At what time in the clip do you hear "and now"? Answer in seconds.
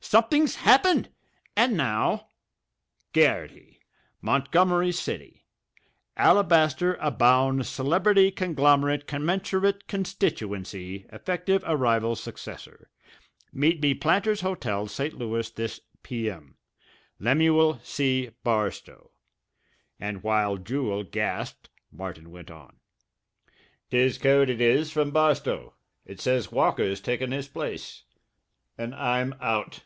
1.56-2.28